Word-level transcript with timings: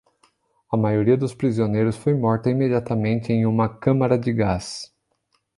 A 0.71 0.75
maioria 0.75 1.15
dos 1.15 1.35
prisioneiros 1.35 1.95
foi 1.95 2.15
morta 2.15 2.49
imediatamente 2.49 3.31
em 3.31 3.45
uma 3.45 3.69
câmara 3.69 4.17
de 4.17 4.33
gás. 4.33 4.91